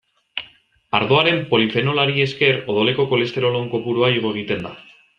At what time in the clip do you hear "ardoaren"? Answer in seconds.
0.99-1.37